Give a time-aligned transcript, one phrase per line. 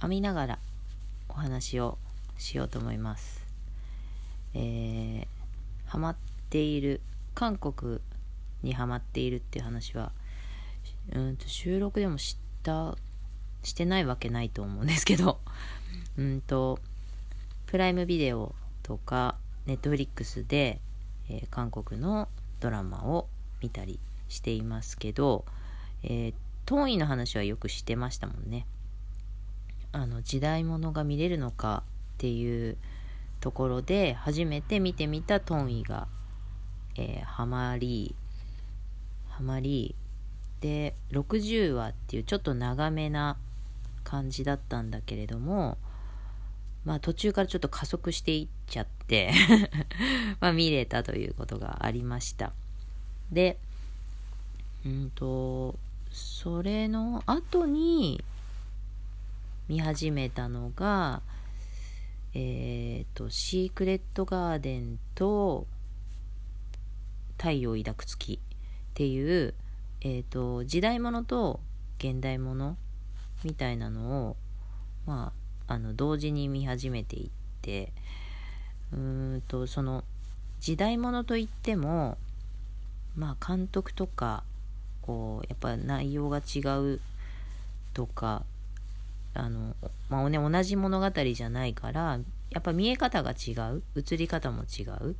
[0.00, 0.58] 編みながら
[1.28, 1.98] お話を
[2.38, 3.46] しようと思います。
[4.54, 5.26] えー、
[5.86, 6.16] ハマっ
[6.50, 7.00] ている
[7.34, 8.00] 韓国
[8.62, 10.12] にハマっているっていう話は
[11.12, 12.96] うんと収録でもした
[13.62, 15.40] してないわけないと思うんですけど
[16.16, 16.78] うんと
[17.66, 19.36] プライムビデオとか
[19.66, 20.80] ネットフリックスで、
[21.28, 22.28] えー韓国の
[22.60, 23.28] ドラマを
[23.60, 23.98] 見たり
[24.28, 25.44] していますけど、
[26.02, 26.34] えー、
[26.66, 28.66] トーイの話はよくしてましたもんね。
[29.94, 32.76] あの時代物が見れるのかっていう
[33.38, 36.08] ところで初めて見てみたトンイが、
[36.96, 38.16] えーハマり
[39.28, 39.94] ハマり
[40.60, 43.36] で60話っていうちょっと長めな
[44.02, 45.78] 感じだったんだけれども
[46.84, 49.32] まあ途中からちょっと加速していっちゃって
[50.40, 52.52] まあ見れたということがありました。
[53.30, 53.58] で
[54.84, 55.78] うんと
[56.10, 58.24] それの後に
[59.68, 61.22] 見始めたのが
[62.34, 65.66] えっ、とシークレットガーデンと
[67.38, 68.38] 太陽抱く月っ
[68.94, 69.54] ていう、
[70.00, 71.60] えー、と時代物と
[71.98, 72.76] 現代物
[73.44, 74.36] みたいなのを
[75.06, 75.32] ま
[75.66, 77.30] ああの同時に見始めていっ
[77.62, 77.92] て
[78.92, 80.04] うーんとその
[80.60, 82.18] 時代物といっても
[83.16, 84.42] まあ監督とか
[85.02, 86.60] こうやっぱ内容が違
[86.94, 87.00] う
[87.92, 88.44] とか
[89.34, 89.74] あの、
[90.08, 92.18] まあね、同じ物語じゃないから
[92.50, 93.82] やっぱ見え方が違う。
[93.96, 95.16] 映り方も違う。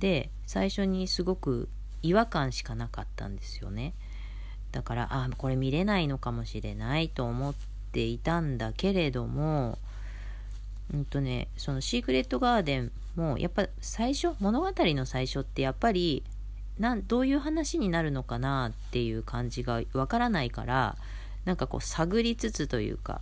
[0.00, 1.68] で最初にすごく
[2.02, 3.94] 違和感しかなかったんですよね。
[4.72, 7.54] だからあこれ見れないのかもしれないと思っ
[7.92, 9.78] ていたんだけれども
[10.92, 16.22] うんとねそのシークレットガーデンもやっぱ最初物語の最初ってやっぱり
[16.78, 20.96] なんどういう話になるのかなっていう感じがわからないから
[21.44, 23.20] なんかこう探りつつというか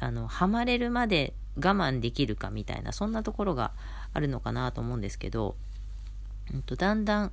[0.00, 3.72] あのハマれるまで我慢できるかみたいなそんなところが
[4.12, 5.56] あるのかなと思うんですけど、
[6.52, 7.32] うん、とだんだん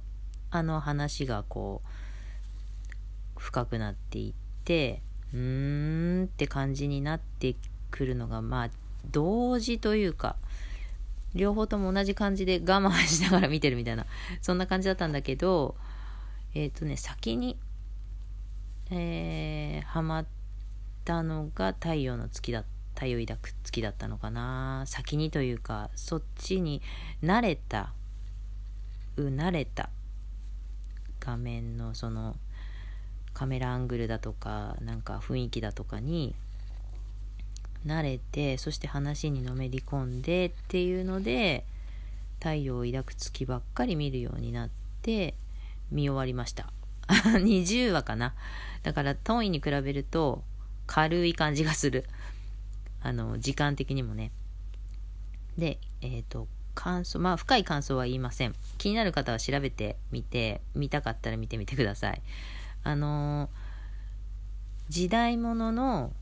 [0.52, 1.82] あの話がこ
[3.36, 4.34] う深くなっていっ
[4.66, 5.02] て
[5.34, 7.56] うーんって感じになって
[7.90, 8.70] くるのがまあ
[9.12, 10.36] 同時というか
[11.36, 14.06] 両方とも同じ感じで我慢しながら見てるみたいな
[14.42, 15.76] そんな感じだったんだけど
[16.54, 17.58] えっ、とね先に
[18.90, 20.26] えー、ハマっ
[21.08, 24.84] たのが太陽の月だ太陽抱く月だったのかな。
[24.88, 26.82] 先にというかそっちに
[27.24, 27.94] 慣れた
[29.16, 29.90] う慣れた
[31.22, 32.36] 画面のその
[33.34, 36.36] カメラアングルだとかなんか雰囲気だとかに
[37.86, 41.64] 慣れてそして話にのめり込んでっていうので
[42.40, 44.70] 太陽を抱く月ばっかり見るようになっ
[45.02, 45.36] て
[45.90, 46.74] 見終わりました。
[47.08, 48.34] 20話かな。
[48.84, 50.44] だからトンイに比べると
[50.88, 52.06] 軽い感じがする。
[53.04, 54.32] あの時間的にもね。
[55.58, 58.56] でえっ、と感想まあ深い感想は言いません。
[58.78, 62.22] 気になる方は調べてみて見たかったら見てみてください。
[62.84, 63.50] あの
[64.90, 66.14] 時代物の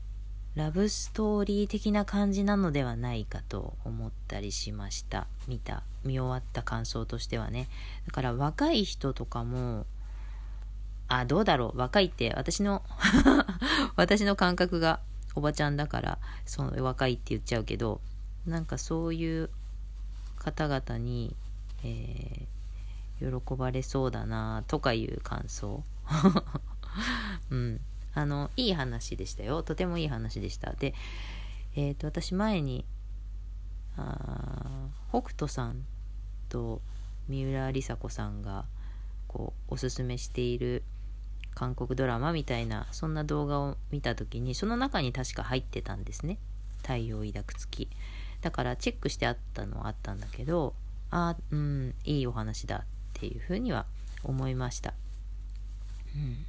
[0.56, 5.26] ラブストーリー的な感じなのではないかと思ったりしました。
[5.46, 7.68] 見た見終わった感想としてはね。
[8.06, 9.84] だから若い人とかも
[11.08, 11.78] あどうだろう。
[11.78, 12.82] 若いって私の
[13.96, 15.00] 私の感覚が
[15.34, 18.00] おばちゃんだからその若いって言っちゃうけど
[18.46, 19.50] なんかそういう
[20.36, 21.34] 方々に、
[21.82, 22.56] えー
[23.18, 25.82] 喜ばれそうだなとかいう感想。
[27.50, 27.80] うん。
[28.14, 29.62] あのいい話でしたよ。
[29.62, 30.72] とてもいい話でした。
[30.72, 30.94] で
[31.74, 32.84] えっ、と私前に
[33.96, 35.84] あ北斗さん
[36.48, 36.80] と
[37.28, 38.64] 三浦梨紗子さんが
[39.28, 40.82] こうおすすめしている
[41.56, 46.38] 韓国ドラマみたいなそんな動画を見た時にその中に確か入ってたんですね
[46.82, 47.88] 「太陽抱く月」
[48.42, 50.74] だからチェックしてあったのはあったんだけど
[51.10, 52.82] あうんいいお話だっ
[53.14, 53.86] ていうふうには
[54.22, 54.92] 思いました、
[56.14, 56.44] うん、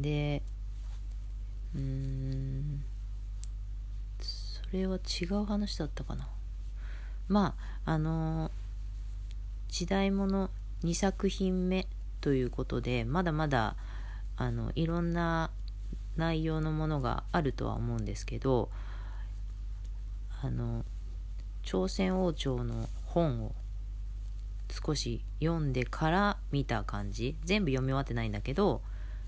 [0.00, 0.42] で
[1.74, 2.84] うーん
[4.20, 6.28] それは違う話だったかな。
[7.28, 8.50] まああの
[9.68, 10.50] 時代物
[10.84, 11.86] 2作品目
[12.26, 13.76] ということでまだまだ
[14.36, 15.52] あのいろんな
[16.16, 18.68] 内容のものがあるとは思うんですけど
[20.42, 20.84] あの
[21.62, 23.54] 朝鮮王朝の本を
[24.72, 27.36] 少し読んでから見た感じ。
[27.44, 28.82] 全部読み終わってないんだけど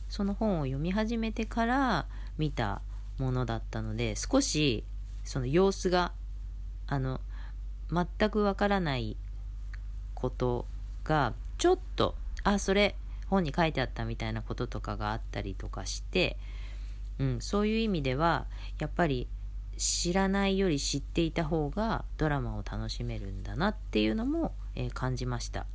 [0.09, 2.83] その本を読み始めてから見た
[3.17, 4.83] ものだったので少し
[5.23, 6.11] その様子が
[6.89, 7.21] あの
[7.93, 9.17] 全くわからない
[10.17, 10.67] こと
[11.05, 12.95] がちょっとあそれ
[13.29, 16.39] 本に書いてあったみたいなこととかがあったりとかして
[17.19, 18.47] うん、そういう意味では
[18.79, 19.29] やっぱり
[19.77, 25.67] 知らないより知っていた方がドラマを楽しめるんだなっていうのも、えー、感じました。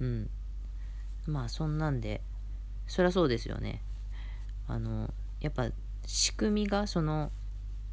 [0.00, 0.30] うん。
[1.26, 2.20] まあそんなんで、
[2.88, 3.80] そりゃそうですよね。
[4.66, 5.68] あの、やっぱ
[6.04, 7.30] 仕組みがその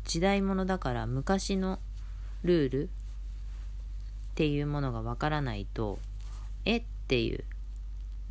[0.03, 1.79] 時代物だから昔の
[2.43, 2.89] ルールっ
[4.33, 5.99] ていうものがわからないと、
[6.65, 7.43] えっていう。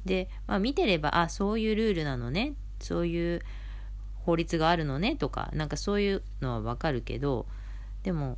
[0.05, 2.55] で、まあ見てれば、あ、そういうルールなのね。
[2.81, 3.43] そういう
[4.25, 7.47] 法律があるのねとかなんかそういうのはわかるけど
[8.03, 8.37] でも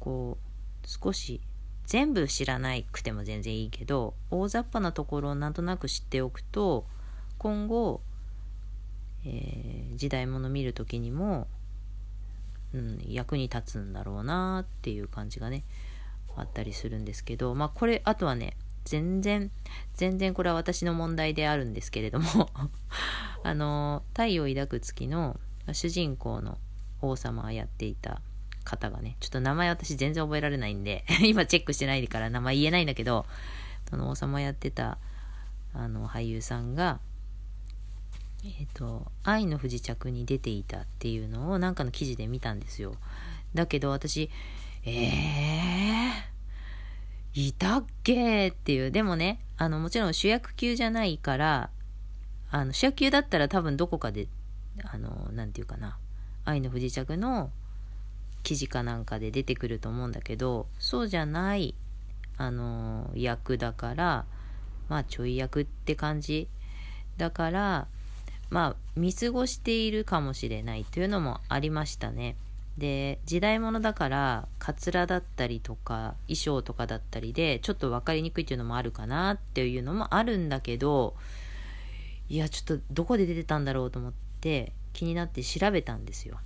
[0.00, 0.38] こ
[0.82, 1.40] う少し
[1.84, 6.86] 全部知らなくても全然いいけど大雑把なところをなんとなく知っておくと
[7.38, 8.00] 今後、
[9.24, 11.46] えー、時代物見る時にも、
[12.74, 15.62] うん、役に立つんだろうなっていう感じがね
[16.36, 18.56] あったりするんですけどまあこれあとはね
[18.88, 19.50] 全然
[19.94, 22.50] 全然これは私の問題であるんですけれども
[23.44, 25.38] あの太陽を抱く月の
[25.72, 26.58] 主人公の
[27.02, 28.20] 王様をやっていた
[28.64, 33.26] 方がねちょっと名前私全然覚えられないんで 今チェックしてないから名前言えないんだけど
[33.90, 34.98] その王様やってた
[35.74, 37.00] あの俳優さんが
[38.44, 42.96] えっ、ー、と「愛の不時着」に出ていたっていうのをなんかの記事で見たんですよ。
[43.54, 44.30] だけど私
[44.84, 46.27] えー
[47.40, 48.90] いたっけっていう。
[48.90, 51.70] でもね、あの、もちろん主役級じゃないから、
[52.50, 54.26] あの、主役級だったら多分どこかで、
[54.82, 55.98] あの、なんていうかな、
[56.44, 57.52] 愛の不時着の
[58.42, 61.76] 記事かなんかで出てくると思うんだけど、そうじゃない、
[62.38, 64.24] あの、役だから、
[64.88, 66.48] まあ、ちょい役って感じ。
[67.18, 67.86] だから、
[68.50, 72.34] まあ、見過ごしているかもしれないというのもありましたね。
[72.78, 81.16] で時代物だからカツラだったりとか衣装とかだったりでちょっと分かりにくいっていうのもあるかなっていうのもあるんだけど
[82.28, 86.38] いやちょっとどこで出てたんだろうと思って気になって調べたんですよ。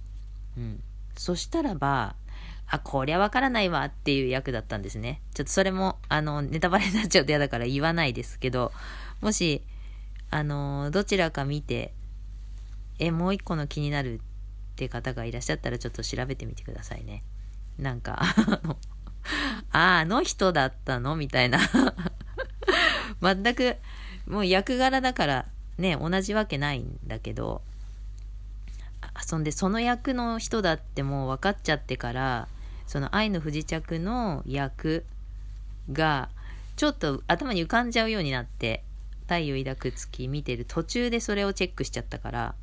[0.57, 0.83] うん、
[1.17, 2.15] そしたらば
[2.67, 5.21] あこりゃ分からないわっていう役だったんですね。
[5.35, 8.73] ちょっとそれもあのネタバレになっちゃうと嫌だから言わないですけど
[9.21, 9.63] もし
[10.31, 11.93] あのどちらか見て
[12.99, 14.32] えもう一個の気になるって
[14.83, 17.23] ていう方がいらっしゃったらちょっと調べてみてくださいね。
[17.79, 18.77] なんか、あの、
[19.71, 21.61] あ、あの人だったのみたいな
[23.23, 23.77] 全く、
[24.27, 25.47] もう役柄だから
[25.79, 27.63] ね、同じわけないんだけど、
[29.25, 32.49] そんでその役の人だってもう分かっちゃってから、
[32.87, 35.05] その愛の不時着の役
[35.93, 36.29] が、
[36.75, 38.83] ちょっと頭に浮かんじゃうようになって、
[39.23, 42.55] 太陽抱く月見てる途中でそれをチェックしちゃったから、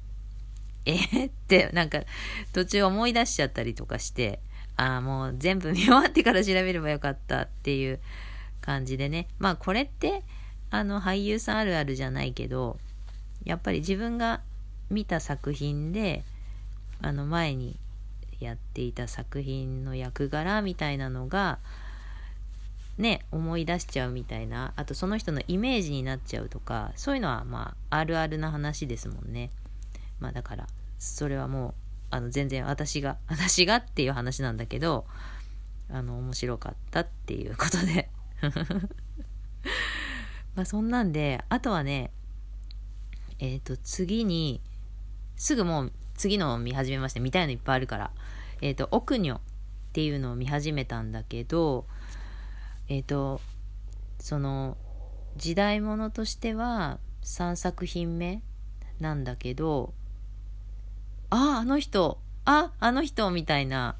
[0.90, 2.02] えー、ってなんか
[2.54, 4.40] 途中思い出しちゃったりとかして
[4.76, 8.00] ああもう全部見終わってから調べればよかったっていう
[8.62, 10.24] 感じでねまあこれって
[10.72, 12.78] あの俳優さんあるあるじゃないけど
[13.44, 14.42] やっぱり自分が
[14.90, 16.24] 見た作品で
[17.02, 17.78] あの前に
[18.40, 21.60] やっていた作品の役柄みたいなのが
[22.98, 29.52] ね思い出しちゃうみたいなあとその人のイメージになっちゃうとかそういうのはまああるあるな話ですもんね。
[30.20, 30.68] まあだから
[31.00, 31.74] それはもう
[32.12, 35.08] あの全然私が 私がっていう話なんだけど
[35.90, 38.12] あの面白かったっていうことで。
[40.56, 42.12] まあそんなんであとはね
[43.40, 44.62] えっ、ー、と次に
[45.36, 48.12] すぐもう次のを見始めまして見たいのいっぱいあるから。
[48.62, 49.40] えっ、ー、と奥女っ
[49.94, 51.86] ていうのを見始めたんだけど
[52.88, 53.42] えっ、ー、と
[54.20, 54.78] その
[55.38, 58.42] 時代物としては3作品目
[59.00, 59.94] なんだけど
[61.30, 63.96] ああ、あの人、あ、あの人みたいな、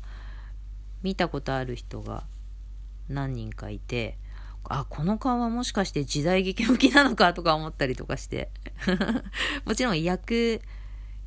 [1.04, 2.26] 見たことある人が
[3.08, 4.18] 何人かいて、
[4.66, 8.52] あ、この顔はもしかして時代劇向きなのかとか思ったりとかして。
[9.66, 10.62] もちろん役、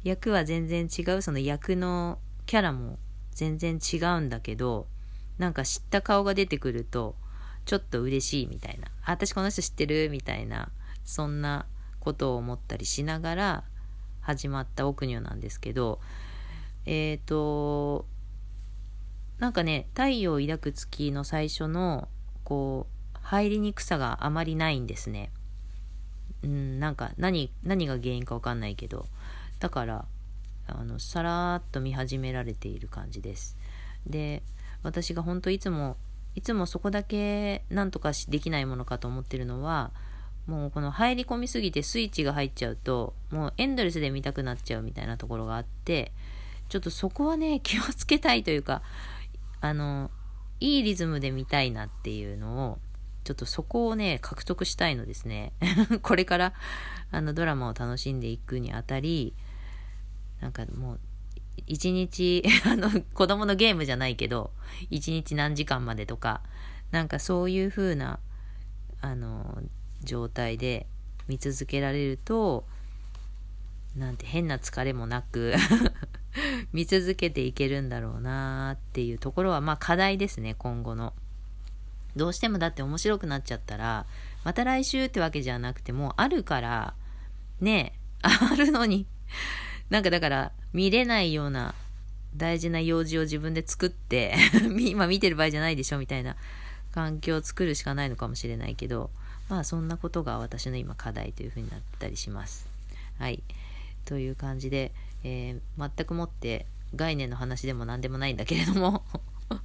[0.05, 2.99] 役は全然違う、その役のキャラも
[3.33, 4.87] 全然違うんだけど、
[5.39, 7.17] なんか知った顔が出てくると、
[7.65, 8.89] ちょっと嬉しいみたいな。
[9.05, 10.71] あ、私この人知ってるみたいな、
[11.05, 11.67] そんな
[12.01, 13.65] ことを思ったりしながら、
[14.23, 16.01] 始まった奥女なんですけど
[16.87, 18.07] えっ、ー、と
[19.39, 22.09] なんかね太陽を抱く月の最初の
[22.45, 25.31] こう入りにくさがあまりないんですね。
[26.43, 29.07] うんなんか何何が原因か分かんないけど
[29.61, 30.07] だから
[30.67, 33.57] あのさらっと見始められている感じです。
[34.07, 34.43] で
[34.83, 35.97] 私が本当いつも
[36.35, 39.93] いつもそこだけなんとかできないものかと思ってるのは
[40.47, 46.13] もうこの入り込みすぎてスイッチが入っちゃうともうエンドレスで見たくなっちゃうみたいなところがあって
[46.69, 48.83] ちょっとそこはね 気をつけたいというか
[49.61, 50.11] あの
[50.61, 52.79] いいリズムで見たいなっていうのを
[53.25, 55.53] ちょっとそこをね獲得したいのですね。
[56.03, 56.55] これから
[57.13, 59.35] あのドラマを楽しんでいくにあたり
[60.41, 61.01] なんかもう
[61.67, 64.51] 一日 あの子供のゲームじゃないけど
[64.91, 66.43] 一日何時間までとか
[66.91, 68.19] なんかそういう風な
[69.01, 69.63] あの
[70.05, 70.87] 状態で
[71.29, 72.65] 見続けられると
[73.97, 75.55] なんて変な疲れもなく
[76.73, 81.15] 見続けていけるんだろうなっていうところはまあ課題ですね今後の。
[82.15, 84.05] どうしてもだって面白くなっちゃったら
[84.45, 86.95] また来週ってわけじゃなくてもあるから
[87.61, 89.07] ねあるのに
[89.89, 91.75] なんかだから見れないような
[92.37, 94.35] 大事な用事を自分で作って
[94.79, 96.37] 今見てる場合じゃないでしょみたいな
[96.93, 99.11] 環境を作るしかないのかもしれないけど
[99.49, 102.69] まあそんなことが私の今課題というふうになったりします。
[103.19, 103.43] はい。
[104.05, 104.93] という感じで、
[105.25, 109.05] えー、全くもって概念の話でも何でもないんだけれども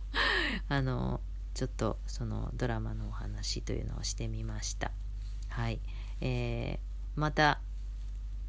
[0.70, 1.20] あの
[1.54, 4.92] ちょっとそのドラマのお話というのをしてみました。
[5.50, 5.80] はい。
[6.22, 7.60] えー、また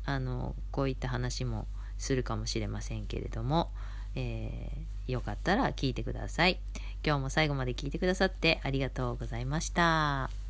[0.04, 1.66] あのこういった話も
[1.98, 3.70] するかもしれませんけれども、
[4.14, 6.60] えー、よかったら聞いてください。
[7.04, 10.47] 今日も最後まで聞いてくださってありがとうございました。